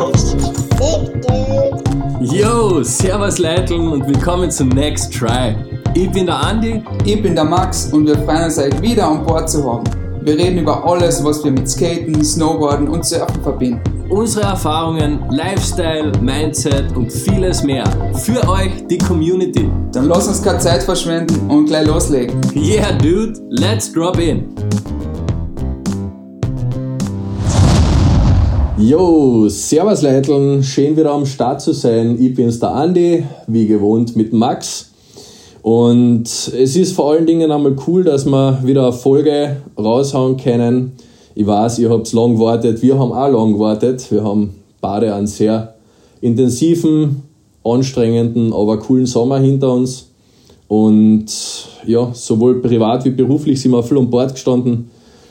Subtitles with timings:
[0.00, 0.34] Podcast.
[2.22, 5.54] Yo, servus Leiteln und willkommen zum Next Try.
[5.94, 6.82] Ich bin der Andi.
[7.04, 9.84] Ich bin der Max und wir freuen uns, euch wieder an Bord zu haben.
[10.22, 13.82] Wir reden über alles, was wir mit Skaten, Snowboarden und Surfen verbinden.
[14.08, 17.84] Unsere Erfahrungen, Lifestyle, Mindset und vieles mehr.
[18.24, 19.68] Für euch, die Community.
[19.92, 22.40] Dann lass uns keine Zeit verschwenden und gleich loslegen.
[22.54, 24.48] Yeah, dude, let's drop in.
[28.82, 32.16] Jo, servus Leiteln, schön wieder am Start zu sein.
[32.18, 34.90] Ich bin's der Andi, wie gewohnt mit Max.
[35.60, 40.92] Und es ist vor allen Dingen einmal cool, dass wir wieder eine Folge raushauen können.
[41.34, 44.10] Ich weiß, ihr habt lang gewartet, wir haben auch lang gewartet.
[44.10, 45.74] Wir haben beide einen sehr
[46.22, 47.24] intensiven,
[47.62, 50.08] anstrengenden, aber coolen Sommer hinter uns.
[50.68, 51.26] Und
[51.86, 54.90] ja, sowohl privat wie beruflich sind wir viel an Bord gestanden.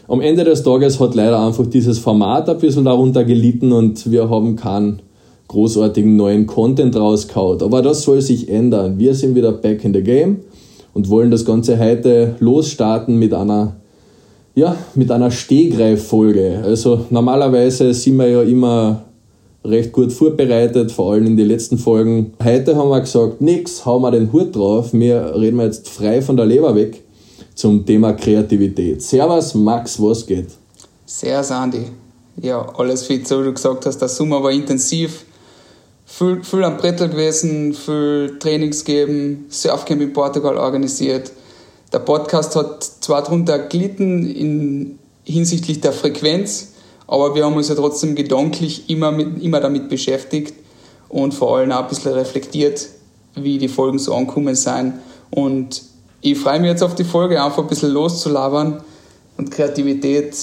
[0.10, 4.28] Am Ende des Tages hat leider einfach dieses Format ein bisschen darunter gelitten und wir
[4.28, 5.04] haben keinen
[5.48, 7.62] großartigen neuen Content rausgehauen.
[7.62, 8.98] Aber das soll sich ändern.
[8.98, 10.38] Wir sind wieder back in the game
[10.96, 13.76] und wollen das Ganze heute losstarten mit einer,
[14.56, 16.64] ja, mit einer Stehgreiffolge.
[16.66, 19.04] Also normalerweise sind wir ja immer
[19.64, 22.34] recht gut vorbereitet, vor allem in den letzten Folgen.
[22.44, 26.36] Heute haben wir gesagt, nix, hauen wir den Hut drauf, wir reden jetzt frei von
[26.36, 27.04] der Leber weg
[27.60, 29.02] zum Thema Kreativität.
[29.02, 30.48] Servus, Max, was geht?
[31.06, 31.88] Servus, Andi.
[32.42, 35.26] Ja, alles wie du gesagt hast, der Sommer war intensiv.
[36.06, 41.34] Viel, viel am Brettel gewesen, viel Trainings gegeben, Surfcamp in Portugal organisiert.
[41.92, 46.70] Der Podcast hat zwar darunter gelitten in, hinsichtlich der Frequenz,
[47.08, 50.54] aber wir haben uns ja trotzdem gedanklich immer, mit, immer damit beschäftigt
[51.10, 52.88] und vor allem auch ein bisschen reflektiert,
[53.36, 54.94] wie die Folgen so angekommen sind.
[55.30, 55.90] Und
[56.22, 58.82] ich freue mich jetzt auf die Folge, einfach ein bisschen loszulabern.
[59.38, 60.36] Und Kreativität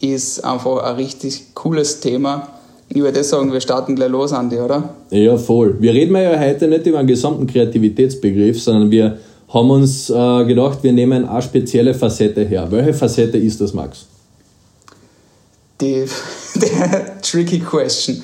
[0.00, 2.48] ist einfach ein richtig cooles Thema.
[2.88, 4.94] Ich würde sagen, wir starten gleich los, Andi, oder?
[5.10, 5.76] Ja, voll.
[5.80, 10.78] Wir reden ja heute nicht über einen gesamten Kreativitätsbegriff, sondern wir haben uns äh, gedacht,
[10.82, 12.66] wir nehmen eine spezielle Facette her.
[12.70, 14.06] Welche Facette ist das, Max?
[15.80, 16.04] Die,
[16.54, 16.70] die
[17.22, 18.22] tricky question.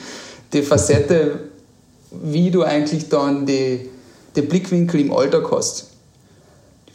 [0.52, 1.40] Die Facette,
[2.22, 3.88] wie du eigentlich dann die,
[4.36, 5.89] die Blickwinkel im Alltag hast.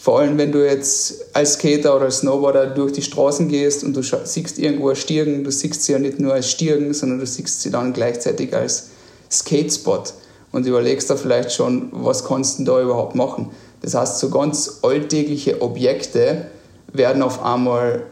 [0.06, 3.96] Vor allem, wenn du jetzt als Skater oder als Snowboarder durch die Straßen gehst und
[3.96, 7.26] du siehst irgendwo eine Stirn, du siehst sie ja nicht nur als Stirn, sondern du
[7.26, 8.90] siehst sie dann gleichzeitig als
[9.32, 10.14] Skatespot
[10.52, 13.50] und überlegst da vielleicht schon, was kannst du da überhaupt machen.
[13.82, 16.52] Das heißt, so ganz alltägliche Objekte
[16.94, 18.04] werden auf einmal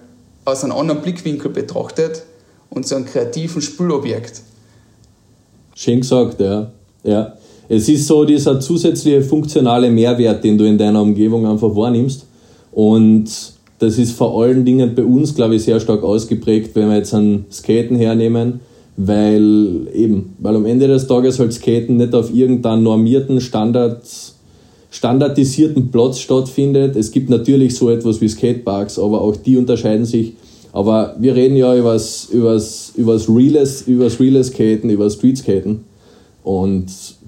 [0.46, 2.24] aus einem anderen Blickwinkel betrachtet
[2.72, 4.42] und zu einem kreativen Spülobjekt.
[5.76, 6.72] Schön gesagt, ja.
[7.04, 7.38] ja.
[7.70, 12.26] Es ist so dieser zusätzliche funktionale Mehrwert, den du in deiner Umgebung einfach wahrnimmst.
[12.72, 13.26] Und
[13.80, 17.14] das ist vor allen Dingen bei uns, glaube ich, sehr stark ausgeprägt, wenn wir jetzt
[17.14, 18.60] ein Skaten hernehmen,
[18.98, 24.04] weil eben, weil am Ende des Tages halt Skaten nicht auf irgendeinem normierten Standard,
[24.92, 26.96] standardisierten Platz stattfindet.
[26.96, 30.34] Es gibt natürlich so etwas wie Skateparks, aber auch die unterscheiden sich.
[30.72, 35.82] Aber wir reden ja über das, übers, übers, Reales, übers Reales Skaten, über Street Skaten.
[36.44, 36.88] Und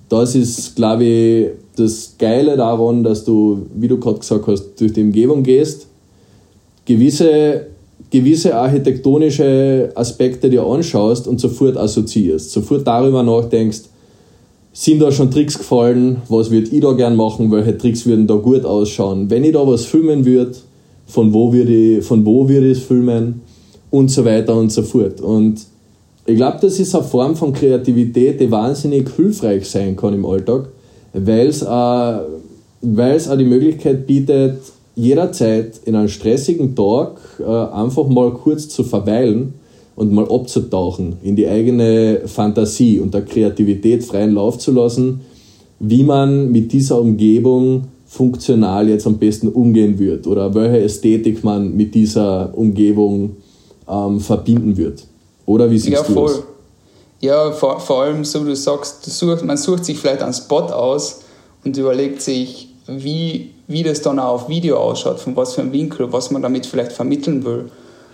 [0.09, 4.93] das ist, glaube ich, das Geile daran, dass du, wie du gerade gesagt hast, durch
[4.93, 5.87] die Umgebung gehst,
[6.85, 7.67] gewisse,
[8.09, 13.81] gewisse architektonische Aspekte dir anschaust und sofort assoziierst, sofort darüber nachdenkst,
[14.73, 18.35] sind da schon Tricks gefallen, was würde ich da gern machen, welche Tricks würden da
[18.35, 20.55] gut ausschauen, wenn ich da was filmen würde,
[21.07, 23.41] von wo würde ich, von ich es filmen?
[23.91, 25.21] Und so weiter und so fort.
[25.21, 25.61] Und
[26.25, 30.69] ich glaube, das ist eine Form von Kreativität, die wahnsinnig hilfreich sein kann im Alltag,
[31.13, 32.21] weil es auch,
[32.81, 34.57] auch die Möglichkeit bietet,
[34.95, 39.53] jederzeit in einem stressigen Tag äh, einfach mal kurz zu verweilen
[39.95, 45.21] und mal abzutauchen in die eigene Fantasie und der Kreativität freien Lauf zu lassen,
[45.79, 51.75] wie man mit dieser Umgebung funktional jetzt am besten umgehen wird oder welche Ästhetik man
[51.75, 53.37] mit dieser Umgebung
[53.87, 55.05] ähm, verbinden wird.
[55.45, 56.27] Oder wie siehst ja, du voll.
[56.27, 56.43] das?
[57.21, 60.33] Ja, vor, vor allem, so wie du sagst, du sucht, man sucht sich vielleicht einen
[60.33, 61.21] Spot aus
[61.63, 65.71] und überlegt sich, wie, wie das dann auch auf Video ausschaut, von was für einem
[65.71, 67.71] Winkel, was man damit vielleicht vermitteln will.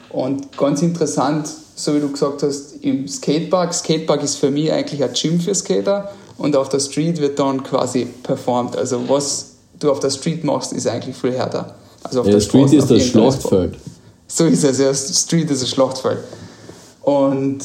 [0.10, 5.04] Und ganz interessant, so wie du gesagt hast, im Skatepark, Skatepark ist für mich eigentlich
[5.04, 8.76] ein Gym für Skater und auf der Street wird dann quasi performt.
[8.76, 11.76] Also was du auf der Street machst, ist eigentlich viel härter.
[12.04, 13.76] Also auf ja, der Street Straße, ist das Schlachtfeld.
[14.28, 14.94] So ist es, ja.
[14.94, 16.20] Street ist ein Schlachtfeld.
[17.02, 17.60] Und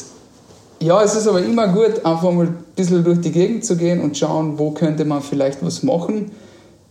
[0.80, 4.00] ja, es ist aber immer gut, einfach mal ein bisschen durch die Gegend zu gehen
[4.00, 6.30] und schauen, wo könnte man vielleicht was machen.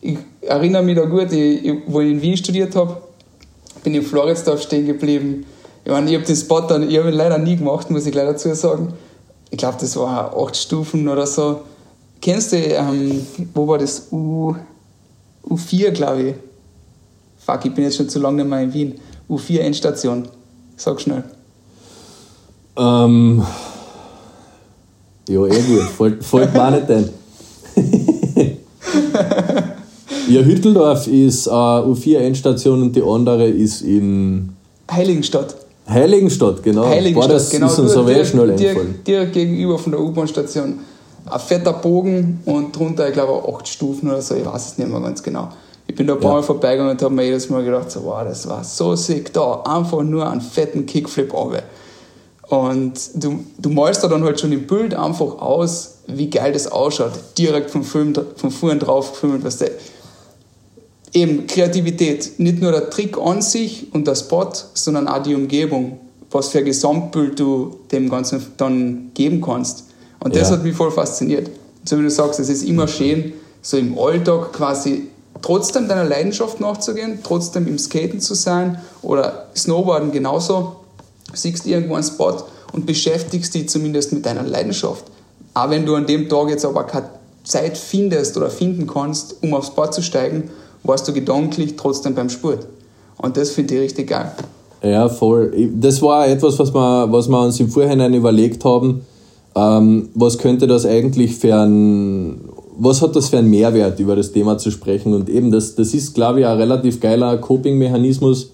[0.01, 2.97] Ich erinnere mich da gut, ich, wo ich in Wien studiert habe,
[3.83, 5.45] bin ich in Floridsdorf stehen geblieben.
[5.83, 8.13] Ich meine, ich habe den Spot dann, ich habe ihn leider nie gemacht, muss ich
[8.13, 8.93] leider dazu sagen.
[9.51, 11.61] ich glaube, das war acht Stufen oder so.
[12.21, 14.07] Kennst du, ähm, wo war das?
[14.11, 14.55] U,
[15.47, 16.35] U4, glaube ich.
[17.37, 18.99] Fuck, ich bin jetzt schon zu lange nicht mehr in Wien.
[19.29, 20.27] U4 Endstation.
[20.75, 21.23] Sag schnell.
[22.77, 23.43] Ähm,
[25.27, 25.83] ja, eh gut.
[25.97, 27.09] Folgt, folgt mir auch nicht ein.
[30.29, 34.55] ja, Hütteldorf ist äh, U4 Endstation und die andere ist in
[34.91, 35.55] Heiligenstadt.
[35.87, 36.85] Heiligenstadt, genau.
[36.85, 37.67] Heiligenstadt, Boah, das genau.
[37.67, 39.03] ist uns so direkt, schnell direkt, eingefallen.
[39.05, 40.79] direkt gegenüber von der U-Bahn-Station.
[41.27, 44.89] Ein fetter Bogen und drunter, ich glaube, acht Stufen oder so, ich weiß es nicht
[44.89, 45.49] mehr ganz genau.
[45.87, 46.37] Ich bin da ein paar Ja.
[46.37, 49.61] Mal vorbeigegangen und habe mir jedes Mal gedacht, so, wow, das war so sick, da
[49.61, 51.63] einfach nur einen fetten Kickflip runter.
[52.49, 56.67] Und du, du malst da dann halt schon im Bild einfach aus, wie geil das
[56.71, 57.13] ausschaut.
[57.37, 59.71] Direkt vom Film, vom Fuhren drauf gefilmt, weißt du.
[61.13, 65.99] Eben Kreativität, nicht nur der Trick an sich und der Spot, sondern auch die Umgebung,
[66.29, 69.85] was für ein Gesamtbild du dem Ganzen dann geben kannst.
[70.19, 70.57] Und das Ja.
[70.57, 71.49] hat mich voll fasziniert.
[71.85, 75.07] So wie du sagst, es ist immer schön, so im Alltag quasi
[75.41, 80.75] trotzdem deiner Leidenschaft nachzugehen, trotzdem im Skaten zu sein oder Snowboarden genauso.
[81.35, 82.37] Siehst irgendwo einen Spot
[82.73, 85.05] und beschäftigst dich zumindest mit deiner Leidenschaft.
[85.53, 87.09] Auch wenn du an dem Tag jetzt aber keine
[87.43, 90.49] Zeit findest oder finden kannst, um aufs Board zu steigen,
[90.83, 92.67] warst du gedanklich trotzdem beim Sport.
[93.17, 94.31] Und das finde ich richtig geil.
[94.83, 95.51] Ja, voll.
[95.73, 99.01] Das war etwas, was wir, was wir uns im Vorhinein überlegt haben.
[99.55, 102.41] Ähm, was könnte das eigentlich für ein,
[102.77, 105.13] was hat das für einen Mehrwert, über das Thema zu sprechen?
[105.13, 108.51] Und eben, das, das ist, glaube ich, ein relativ geiler Coping-Mechanismus,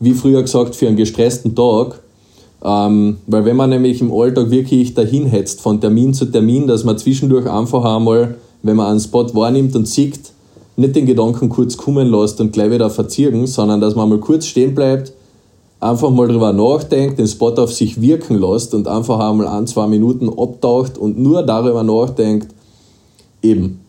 [0.00, 2.00] wie früher gesagt, für einen gestressten Tag.
[2.64, 6.84] Ähm, weil wenn man nämlich im Alltag wirklich dahin hetzt, von Termin zu Termin, dass
[6.84, 10.32] man zwischendurch einfach einmal, wenn man einen Spot wahrnimmt und sieht,
[10.76, 14.46] nicht den Gedanken kurz kommen lässt und gleich wieder verziehen, sondern dass man mal kurz
[14.46, 15.12] stehen bleibt,
[15.80, 19.86] einfach mal drüber nachdenkt, den Spot auf sich wirken lässt und einfach einmal ein, zwei
[19.86, 22.48] Minuten abtaucht und nur darüber nachdenkt,
[23.42, 23.80] eben,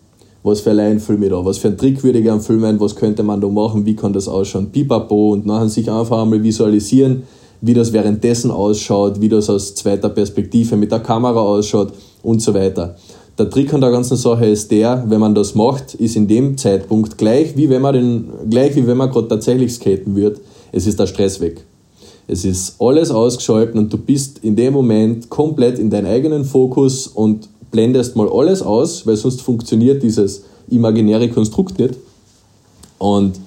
[0.44, 2.96] was für ein Film ich da, was für ein Trick würde ich gerne filmen, was
[2.96, 7.24] könnte man da machen, wie kann das ausschauen, pipapo und nachher sich einfach einmal visualisieren,
[7.62, 12.54] wie das währenddessen ausschaut, wie das aus zweiter Perspektive mit der Kamera ausschaut und so
[12.54, 12.96] weiter.
[13.38, 16.58] Der Trick an der ganzen Sache ist der, wenn man das macht, ist in dem
[16.58, 20.42] Zeitpunkt gleich wie wenn man den, gleich wie wenn man gerade tatsächlich skaten wird,
[20.72, 21.66] es ist der Stress weg.
[22.28, 27.08] Es ist alles ausgeschalten und du bist in dem Moment komplett in deinen eigenen Fokus
[27.08, 31.96] und blendest mal alles aus, weil sonst funktioniert dieses imaginäre Konstrukt nicht.
[32.98, 33.40] Und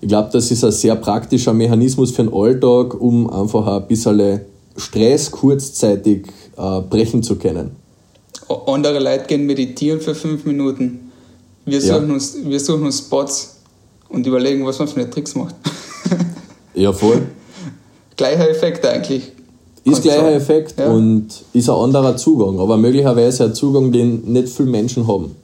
[0.00, 4.40] ich glaube, das ist ein sehr praktischer Mechanismus für den Alltag, um einfach ein bisschen
[4.76, 6.26] Stress kurzzeitig
[6.56, 7.70] äh, brechen zu können.
[8.66, 11.10] Andere Leute gehen meditieren für fünf Minuten.
[11.64, 11.94] Wir Ja.
[11.96, 13.56] suchen, uns, wir suchen uns Spots
[14.08, 15.54] und überlegen, was man für eine Tricks macht.
[16.74, 17.22] Ja, voll.
[18.18, 19.32] Gleicher Effekt eigentlich.
[19.84, 20.34] Ist gleicher.
[20.34, 20.90] Effekt Ja.
[20.92, 25.34] und ist ein anderer Zugang, aber möglicherweise ein Zugang, den nicht viele Menschen haben.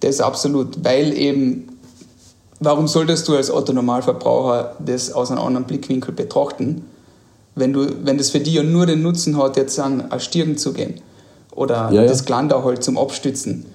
[0.00, 1.68] Das absolut, weil eben,
[2.64, 6.84] warum solltest du als Otto-Normalverbraucher das aus einem anderen Blickwinkel betrachten,
[7.54, 10.56] wenn, du, wenn das für dich ja nur den Nutzen hat, jetzt an eine Stirn
[10.58, 11.00] zu gehen
[11.54, 12.06] oder Ja, ja.
[12.06, 13.66] das Glander halt zum Abstützen.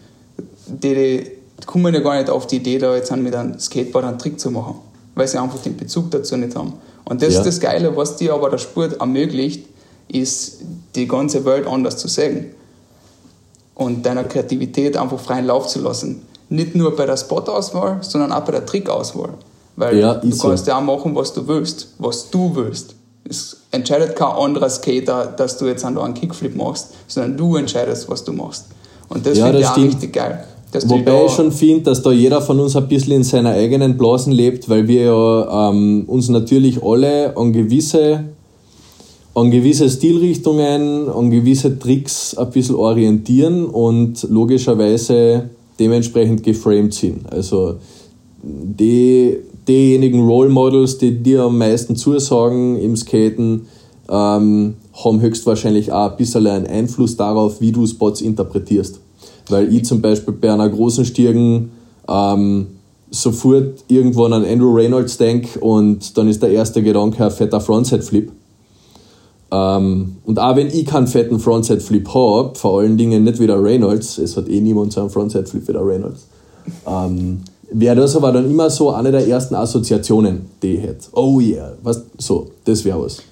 [0.67, 4.19] Die, die kommen ja gar nicht auf die Idee, da jetzt mit einem Skateboard einen
[4.19, 4.75] Trick zu machen,
[5.15, 6.73] weil sie einfach den Bezug dazu nicht haben.
[7.05, 7.39] Und das Ja.
[7.39, 9.65] ist das Geile, was dir aber der Sport ermöglicht,
[10.09, 10.59] ist
[10.95, 12.47] die ganze Welt anders zu sehen
[13.75, 16.21] und deiner Kreativität einfach freien Lauf zu lassen.
[16.49, 19.29] Nicht nur bei der Spot-Auswahl, sondern auch bei der Trick-Auswahl.
[19.75, 20.47] Weil Ja, du ist so.
[20.47, 22.95] kannst ja auch machen, was du willst, was du willst.
[23.29, 28.23] Es entscheidet kein anderer Skater, dass du jetzt einen Kickflip machst, sondern du entscheidest, was
[28.23, 28.65] du machst.
[29.09, 29.87] Und das Ja, finde ich auch stimmt.
[29.93, 30.43] richtig geil.
[30.85, 34.31] Wobei ich schon finde, dass da jeder von uns ein bisschen in seiner eigenen Blasen
[34.31, 38.25] lebt, weil wir ja ähm, uns natürlich alle an gewisse,
[39.33, 47.31] an gewisse Stilrichtungen, an gewisse Tricks ein bisschen orientieren und logischerweise dementsprechend geframed sind.
[47.31, 47.75] Also
[48.43, 53.67] die, diejenigen Role Models, die dir am meisten zusagen im Skaten,
[54.09, 58.99] ähm, haben höchstwahrscheinlich auch ein bisschen einen Einfluss darauf, wie du Spots interpretierst.
[59.49, 61.71] Weil ich zum Beispiel bei einer großen Stirn
[62.07, 62.67] ähm,
[63.11, 68.31] sofort irgendwann an Andrew Reynolds denke und dann ist der erste Gedanke ein fetter Frontside-Flip.
[69.51, 73.61] Ähm, und auch wenn ich keinen fetten Frontside-Flip habe, vor allen Dingen nicht wie der
[73.61, 76.27] Reynolds, es hat eh niemand so einen Frontside-Flip wie der Reynolds,
[76.87, 77.39] ähm,
[77.71, 81.07] wäre das aber dann immer so eine der ersten Assoziationen, die ich hätte.
[81.13, 83.23] Oh yeah, was, so, das wäre was.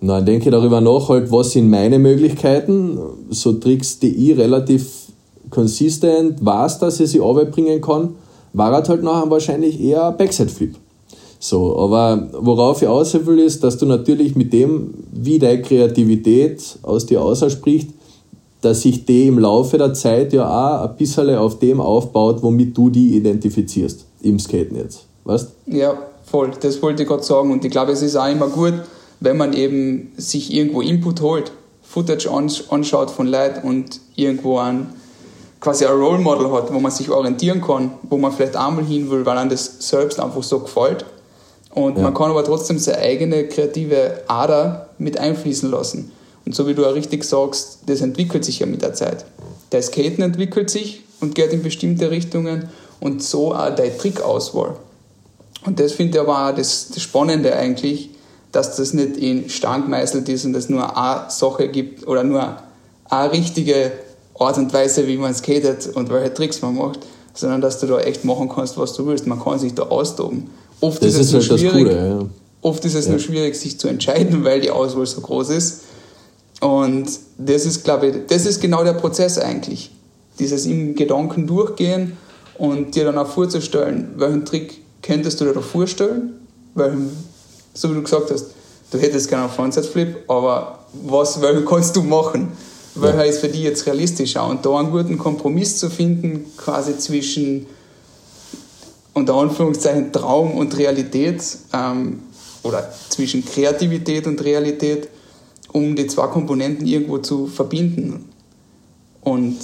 [0.00, 2.98] Und dann denke ich darüber nach, halt, was sind meine Möglichkeiten,
[3.30, 5.08] so Tricks, die ich relativ
[5.50, 8.10] konsistent weiß, dass ich sie bringen kann,
[8.52, 10.74] war halt nachher wahrscheinlich eher ein Backside-Flip.
[11.40, 16.78] So, aber worauf ich aus will, ist, dass du natürlich mit dem, wie deine Kreativität
[16.82, 17.90] aus dir ausspricht,
[18.60, 22.76] dass sich die im Laufe der Zeit ja auch ein bisschen auf dem aufbaut, womit
[22.76, 25.04] du die identifizierst im Skaten jetzt.
[25.24, 26.50] Weißt Ja, voll.
[26.60, 27.52] Das wollte ich gerade sagen.
[27.52, 28.74] Und ich glaube, es ist auch immer gut,
[29.20, 31.52] wenn man eben sich irgendwo Input holt,
[31.82, 32.28] Footage
[32.70, 34.88] anschaut von Leuten und irgendwo ein,
[35.60, 39.10] quasi ein Role Model hat, wo man sich orientieren kann, wo man vielleicht einmal hin
[39.10, 41.04] will, weil einem das selbst einfach so gefällt.
[41.74, 42.02] Und ja.
[42.02, 46.12] man kann aber trotzdem seine eigene kreative Ader mit einfließen lassen.
[46.46, 49.24] Und so wie du auch richtig sagst, das entwickelt sich ja mit der Zeit.
[49.72, 52.70] Der Skaten entwickelt sich und geht in bestimmte Richtungen
[53.00, 54.76] und so auch deine Trickauswahl.
[55.66, 58.10] Und das finde ich aber auch das, das Spannende eigentlich,
[58.52, 62.56] dass das nicht in Stein gemeißelt ist und es nur eine Sache gibt oder nur
[63.04, 63.92] eine richtige
[64.38, 67.00] Art und Weise, wie man skatet und welche Tricks man macht,
[67.34, 69.26] sondern dass du da echt machen kannst, was du willst.
[69.26, 70.50] Man kann sich da austoben.
[70.80, 72.26] Oft das ist, es halt schwierig, Coole, ja.
[72.62, 73.12] oft ist es ja.
[73.12, 75.82] nur schwierig, sich zu entscheiden, weil die Auswahl so groß ist.
[76.60, 77.08] Und
[77.38, 79.90] das ist, glaube ich, das ist genau der Prozess eigentlich.
[80.38, 82.16] Dieses im Gedanken durchgehen
[82.58, 86.34] und dir dann auch vorzustellen, welchen Trick könntest du dir da vorstellen,
[86.74, 87.10] welchen
[87.78, 88.46] so wie du gesagt hast,
[88.90, 92.48] du hättest gerne einen Frontside-Flip, aber was, welchen kannst du machen?
[92.94, 93.30] Welcher ja.
[93.30, 94.46] ist für dich jetzt realistischer?
[94.46, 97.66] Und da einen guten Kompromiss zu finden, quasi zwischen
[99.18, 102.20] unter Anführungszeichen Traum und Realität ähm,
[102.62, 105.08] oder zwischen Kreativität und Realität,
[105.72, 108.24] um die zwei Komponenten irgendwo zu verbinden.
[109.22, 109.56] Und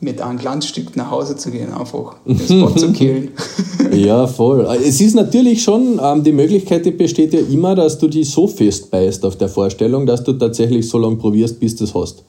[0.00, 3.30] mit einem Glanzstück nach Hause zu gehen, einfach den Spot zu killen.
[3.92, 4.64] ja, voll.
[4.84, 8.46] Es ist natürlich schon, ähm, die Möglichkeit die besteht ja immer, dass du dich so
[8.46, 12.22] festbeißt auf der Vorstellung, dass du tatsächlich so lange probierst, bis du es hast.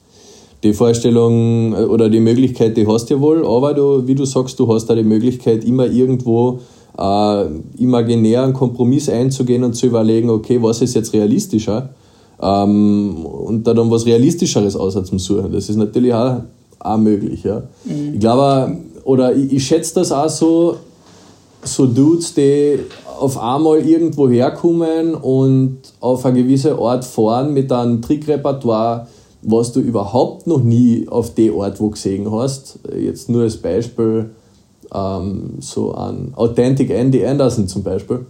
[0.62, 4.24] Die Vorstellung äh, oder die Möglichkeit, die hast du ja wohl, aber du, wie du
[4.24, 6.60] sagst, du hast da die Möglichkeit, immer irgendwo
[6.98, 7.44] äh,
[7.78, 11.90] imaginär einen Kompromiss einzugehen und zu überlegen, okay, was ist jetzt realistischer?
[12.42, 15.52] Ähm, und da dann was Realistischeres außer zum Suchen.
[15.52, 16.40] Das ist natürlich auch
[16.80, 17.44] auch möglich.
[17.44, 17.62] Ja.
[17.84, 18.14] Mhm.
[18.14, 20.76] Ich glaube, oder ich, ich schätze das auch so,
[21.62, 22.80] so Dudes, die
[23.18, 29.06] auf einmal irgendwo herkommen und auf eine gewisse Art fahren mit einem Trickrepertoire,
[29.42, 32.78] was du überhaupt noch nie auf dem Ort wo gesehen hast.
[32.96, 34.30] Jetzt nur als Beispiel
[34.94, 38.26] ähm, so an Authentic Andy Anderson zum Beispiel.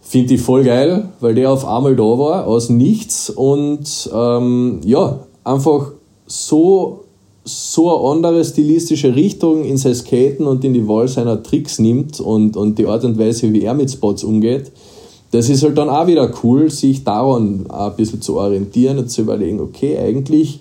[0.00, 5.20] Finde ich voll geil, weil der auf einmal da war, aus nichts und ähm, ja,
[5.44, 5.92] einfach
[6.26, 7.04] so
[7.48, 12.20] so eine andere stilistische Richtung in sein Skaten und in die Wahl seiner Tricks nimmt
[12.20, 14.70] und, und die Art und Weise, wie er mit Spots umgeht,
[15.30, 19.22] das ist halt dann auch wieder cool, sich daran ein bisschen zu orientieren und zu
[19.22, 20.60] überlegen, okay, eigentlich,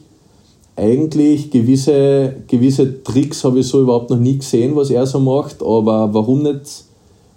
[0.76, 5.62] eigentlich gewisse, gewisse Tricks habe ich so überhaupt noch nie gesehen, was er so macht,
[5.62, 6.84] aber warum nicht,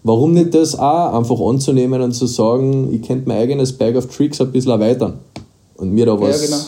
[0.02, 4.06] warum nicht das auch einfach anzunehmen und zu sagen, ich könnte mein eigenes Bag of
[4.06, 5.20] Tricks ein bisschen erweitern
[5.76, 6.62] und mir da was, ja, genau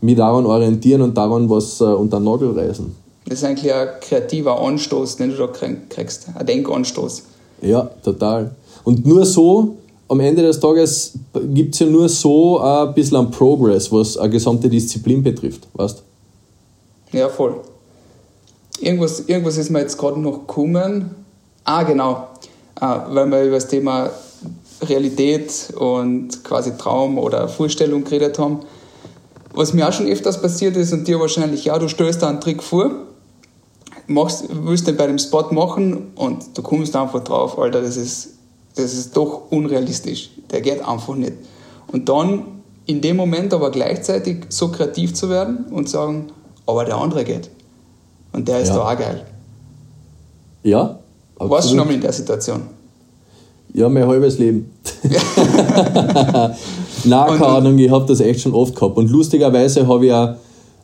[0.00, 2.94] mich daran orientieren und daran was äh, unter den Nagel reißen.
[3.26, 5.48] Das ist eigentlich ein kreativer Anstoß, den du da
[5.88, 7.22] kriegst, ein Denkanstoß.
[7.62, 8.52] Ja, total.
[8.84, 9.76] Und nur so,
[10.08, 11.12] am Ende des Tages
[11.54, 16.02] gibt es ja nur so ein bisschen an Progress, was eine gesamte Disziplin betrifft, weißt
[17.12, 17.60] Ja, voll.
[18.80, 21.10] Irgendwas, irgendwas ist mir jetzt gerade noch gekommen.
[21.64, 22.28] Ah, genau.
[22.76, 24.10] Ah, weil wir über das Thema
[24.82, 28.60] Realität und quasi Traum oder Vorstellung geredet haben.
[29.52, 32.40] Was mir auch schon öfters passiert ist und dir wahrscheinlich ja, du stellst da einen
[32.40, 32.90] Trick vor,
[34.06, 38.37] machst, willst den bei dem Spot machen und du kommst einfach drauf, Alter, das ist,
[38.74, 40.30] das ist doch unrealistisch.
[40.50, 41.34] Der geht einfach nicht.
[41.92, 42.42] Und dann
[42.86, 46.28] in dem Moment aber gleichzeitig so kreativ zu werden und sagen,
[46.66, 47.50] aber der andere geht.
[48.32, 48.76] Und der ist ja.
[48.76, 49.24] da auch geil.
[50.62, 50.98] Ja.
[51.34, 51.50] Absolut.
[51.52, 52.62] Warst du schon mal in der Situation?
[53.74, 54.70] Ja, mein halbes Leben.
[57.04, 58.96] Nein, keine Ahnung, ich habe das echt schon oft gehabt.
[58.96, 60.34] Und lustigerweise habe ich auch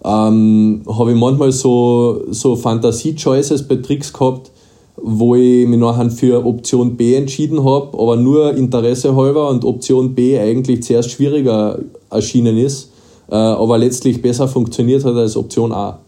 [0.05, 4.51] ähm, hab ich manchmal so, so Fantasie-Choices bei Tricks gehabt,
[4.97, 10.15] wo ich mich nachher für Option B entschieden habe, aber nur Interesse halber und Option
[10.15, 11.79] B eigentlich zuerst schwieriger
[12.11, 12.91] erschienen ist,
[13.31, 15.99] äh, aber letztlich besser funktioniert hat als Option A.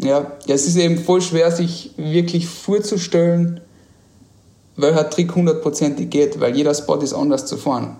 [0.00, 3.60] Ja, es ist eben voll schwer, sich wirklich vorzustellen,
[4.76, 7.96] welcher Trick hundertprozentig geht, weil jeder Spot ist anders zu fahren.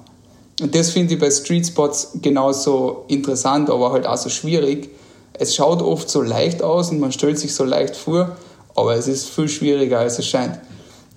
[0.61, 4.91] Und das finde ich bei Street Spots genauso interessant, aber halt auch so schwierig.
[5.35, 8.37] Es schaut oft so leicht aus und man stellt sich so leicht vor,
[8.75, 10.59] aber es ist viel schwieriger, als es scheint.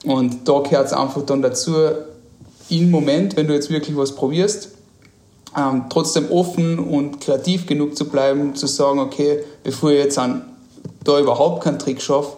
[0.06, 1.76] Und da gehört es einfach dann dazu,
[2.70, 4.70] im Moment, wenn du jetzt wirklich was probierst,
[5.58, 10.44] ähm, trotzdem offen und kreativ genug zu bleiben, zu sagen, okay, bevor ich jetzt an,
[11.04, 12.38] da überhaupt keinen Trick schaffe,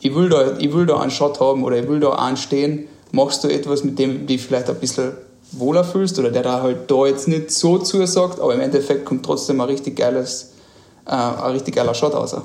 [0.00, 2.86] ich will, da, ich will da einen Shot haben oder ich will da einen stehen,
[3.12, 5.12] machst du etwas, mit dem du dich vielleicht ein bisschen
[5.52, 9.24] wohler fühlst oder der da halt da jetzt nicht so zusagt, aber im Endeffekt kommt
[9.24, 10.52] trotzdem ein richtig geiles,
[11.06, 12.36] äh, ein richtig geiler Shot raus.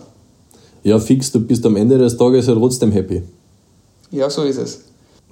[0.84, 3.22] Ja, fix, du bist am Ende des Tages ja trotzdem happy.
[4.12, 4.82] Ja, so ist es.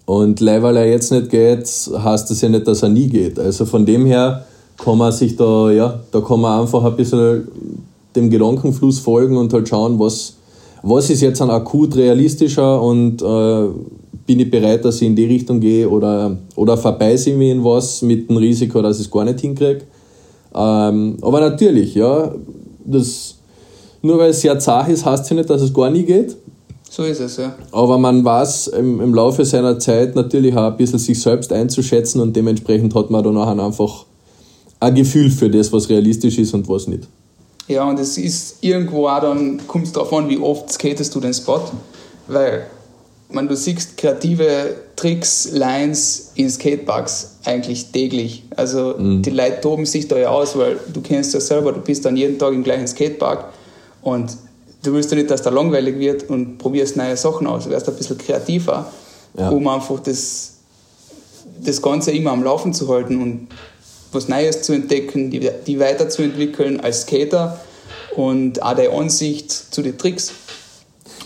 [0.06, 3.38] Und leider, weil er jetzt nicht geht, heißt das ja nicht, dass er nie geht.
[3.38, 4.46] Also von dem her
[4.78, 7.48] kann man sich da, ja, da kann man einfach ein bisschen
[8.16, 10.36] dem Gedankenfluss folgen und halt schauen, was,
[10.82, 13.68] was ist jetzt ein akut realistischer und äh,
[14.26, 17.64] bin ich bereit, dass ich in die Richtung gehe oder, oder verbeiße ich mich in
[17.64, 19.82] was mit dem Risiko, dass ich es gar nicht hinkriege.
[20.56, 22.34] Ähm, aber natürlich, ja,
[22.86, 23.36] das,
[24.02, 26.36] nur weil es sehr zart ist, heißt ja nicht, dass es gar nie geht.
[26.90, 27.56] So ist es, ja.
[27.72, 32.20] Aber man weiß im, im Laufe seiner Zeit natürlich auch ein bisschen sich selbst einzuschätzen
[32.20, 34.06] und dementsprechend hat man dann auch einfach
[34.80, 37.08] ein Gefühl für das, was realistisch ist und was nicht.
[37.68, 41.20] Ja, und es ist irgendwo auch dann, kommt es darauf an, wie oft skatest du
[41.20, 41.62] den Spot,
[42.28, 42.66] weil
[43.32, 48.44] man, du siehst kreative Tricks, Lines in Skateparks eigentlich täglich.
[48.56, 49.22] Also mhm.
[49.22, 52.18] die Leute toben sich da ja aus, weil du kennst ja selber, du bist dann
[52.18, 53.46] jeden Tag im gleichen Skatepark
[54.02, 54.38] und
[54.84, 57.66] du willst ja nicht, dass da langweilig wird und probierst neue Sachen aus.
[57.66, 58.92] Du wirst ein bisschen kreativer,
[59.38, 59.50] ja.
[59.50, 60.54] um einfach das,
[61.64, 63.48] das Ganze immer am Laufen zu halten und
[64.12, 67.60] was Neues zu entdecken, die, die weiterzuentwickeln als Skater
[68.16, 70.32] und auch die Ansicht zu den Tricks.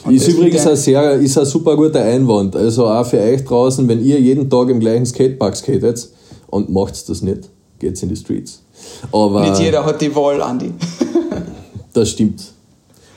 [0.03, 2.57] Und ist übrigens ein, sehr, ist ein super guter Einwand.
[2.57, 6.09] Also auch für euch draußen, wenn ihr jeden Tag im gleichen Skatepark skatet
[6.47, 7.49] und macht das nicht,
[7.79, 8.61] geht's in die Streets.
[9.13, 10.73] Aber nicht jeder hat die Wahl, Andi.
[11.93, 12.43] das stimmt.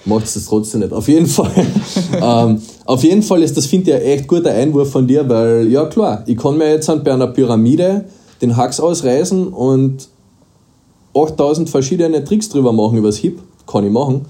[0.06, 0.92] Macht es trotzdem nicht.
[0.92, 1.50] Auf jeden Fall.
[2.20, 5.66] ähm, auf jeden Fall ist das, finde ich, ein echt guter Einwurf von dir, weil,
[5.68, 8.04] ja klar, ich kann mir jetzt bei einer Pyramide
[8.40, 10.08] den Hacks ausreißen und
[11.14, 13.40] 8000 verschiedene Tricks drüber machen übers Hip.
[13.66, 14.26] Kann ich machen.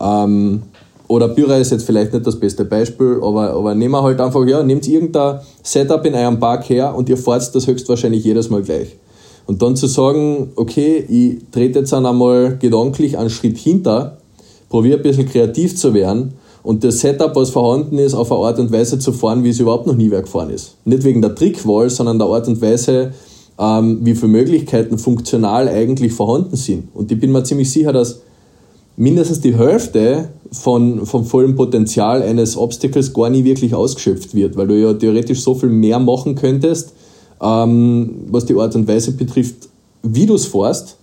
[0.00, 0.62] Ähm,
[1.06, 4.46] oder Pyra ist jetzt vielleicht nicht das beste Beispiel, aber, aber nehmen wir halt einfach,
[4.46, 8.62] ja, nehmt irgendein Setup in eurem Park her und ihr fahrt das höchstwahrscheinlich jedes Mal
[8.62, 8.96] gleich.
[9.46, 14.18] Und dann zu sagen, okay, ich trete jetzt einmal gedanklich einen Schritt hinter,
[14.70, 18.58] probiere ein bisschen kreativ zu werden und das Setup, was vorhanden ist, auf eine Art
[18.58, 20.76] und Weise zu fahren, wie es überhaupt noch nie wer gefahren ist.
[20.84, 23.12] Nicht wegen der Trickwahl, sondern der Art und Weise,
[23.58, 26.88] ähm, wie viele Möglichkeiten funktional eigentlich vorhanden sind.
[26.94, 28.20] Und ich bin mir ziemlich sicher, dass
[28.96, 34.68] mindestens die Hälfte von, vom vollen Potenzial eines Obstacles gar nie wirklich ausgeschöpft wird, weil
[34.68, 36.92] du ja theoretisch so viel mehr machen könntest,
[37.40, 39.68] ähm, was die Art und Weise betrifft,
[40.02, 40.98] wie du es fährst,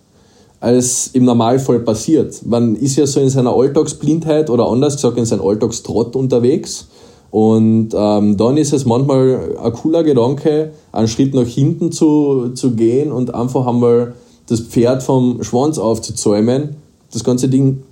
[0.59, 2.45] als im Normalfall passiert.
[2.45, 6.87] Man ist ja so in seiner Alltagsblindheit oder anders gesagt in seinem Alltagstrott unterwegs
[7.29, 12.71] und ähm, dann ist es manchmal ein cooler Gedanke, einen Schritt nach hinten zu, zu
[12.71, 14.15] gehen und einfach einmal
[14.47, 16.77] das Pferd vom Schwanz aufzuzäumen,
[17.11, 17.83] das ganze Ding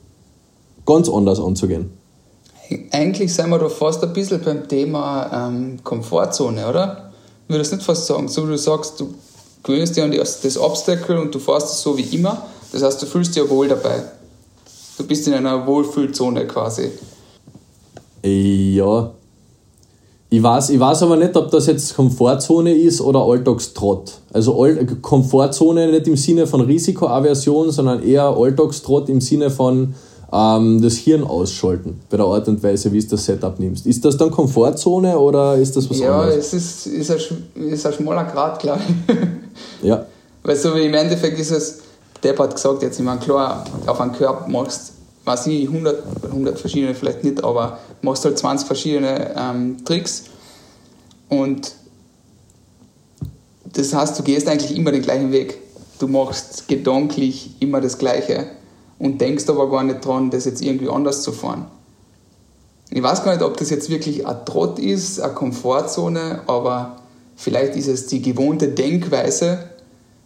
[0.85, 1.91] ganz anders anzugehen.
[2.91, 7.11] Eigentlich sind wir da fast ein bisschen beim Thema ähm, Komfortzone, oder?
[7.47, 8.27] Würde das nicht fast sagen.
[8.27, 9.13] So wie du sagst, du
[9.61, 12.45] gewöhnst dich an das Obstacle und du fährst es so wie immer.
[12.75, 14.03] Das heißt, du fühlst dich ja wohl dabei.
[14.97, 16.89] Du bist in einer Wohlfühlzone quasi.
[18.21, 19.11] Ja,
[20.29, 24.15] ich weiß, ich weiß aber nicht, ob das jetzt Komfortzone ist oder Alltagstrott.
[24.33, 24.67] Also
[25.01, 29.93] Komfortzone nicht im Sinne von Risikoaversion, sondern eher Alltagstrott im Sinne von
[30.33, 33.85] ähm, das Hirn ausschalten bei der Art und Weise, wie du das Setup nimmst.
[33.85, 36.33] Ist das dann Komfortzone oder ist das was ja, anderes?
[36.33, 37.11] Ja, es ist, ist,
[37.55, 39.87] ein, ist ein schmaler Grad, glaube ich.
[39.87, 40.05] Ja.
[40.43, 41.84] Weil so wie im Endeffekt ist es,
[42.25, 46.59] Depp hat gesagt, jetzt, ich meine, klar, auf einen Körper machst weiß ich, 100, 100
[46.59, 50.25] verschiedene vielleicht nicht, aber machst halt 20 verschiedene ähm, Tricks
[51.29, 51.73] und
[53.73, 55.57] das heißt, du gehst eigentlich immer den gleichen Weg.
[55.99, 58.47] Du machst gedanklich immer das Gleiche
[58.99, 61.65] und denkst aber gar nicht dran, das jetzt irgendwie anders zu fahren.
[62.89, 67.01] Ich weiß gar nicht, ob das jetzt wirklich ein Trott ist, eine Komfortzone, aber
[67.35, 69.69] vielleicht ist es die gewohnte Denkweise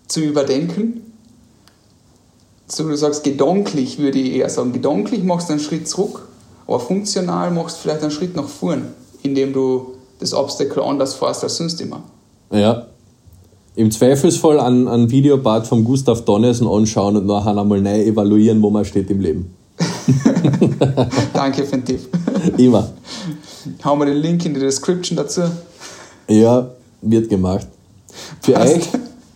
[0.07, 1.08] zu überdenken
[2.71, 6.27] so du sagst, gedanklich würde ich eher sagen, gedanklich machst du einen Schritt zurück,
[6.67, 8.87] aber funktional machst du vielleicht einen Schritt nach vorn,
[9.23, 12.03] indem du das Obstacle anders fährst als sonst immer.
[12.51, 12.85] Ja.
[13.75, 18.69] Im Zweifelsfall an, an Videopart von Gustav Donnesen anschauen und nachher einmal neu evaluieren, wo
[18.69, 19.53] man steht im Leben.
[21.33, 22.01] Danke für den Tipp.
[22.57, 22.89] Immer.
[23.83, 25.41] Hauen wir den Link in die Description dazu.
[26.27, 26.69] Ja,
[27.01, 27.67] wird gemacht.
[28.41, 28.75] Für Passt.
[28.75, 28.89] euch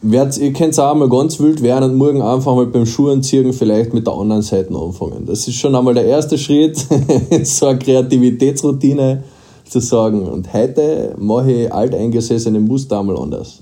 [0.05, 3.93] Werdet, ihr könnt auch mal ganz wild werden und morgen einfach mal beim Schuhanziehen vielleicht
[3.93, 5.25] mit der anderen Seite anfangen.
[5.25, 6.77] Das ist schon einmal der erste Schritt,
[7.43, 9.23] so eine Kreativitätsroutine
[9.63, 10.27] zu sagen.
[10.27, 13.61] Und heute mache ich alteingesessene Muster einmal anders.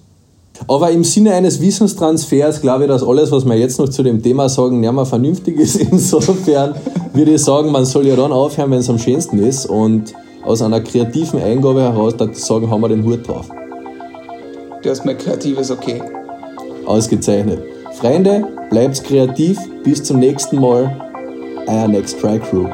[0.67, 4.23] Aber im Sinne eines Wissenstransfers glaube ich, dass alles, was wir jetzt noch zu dem
[4.23, 5.75] Thema sagen, nicht mehr vernünftig ist.
[5.91, 6.73] Insofern
[7.13, 9.67] würde ich sagen, man soll ja dann aufhören, wenn es am schönsten ist.
[9.67, 13.47] Und aus einer kreativen Eingabe heraus, dass sagen, haben wir den Hut drauf.
[14.81, 16.01] Du hast mein kreatives Okay.
[16.85, 17.61] Ausgezeichnet.
[17.93, 19.57] Freunde, bleibt kreativ.
[19.83, 20.95] Bis zum nächsten Mal.
[21.67, 22.67] Euer Next Try Crew.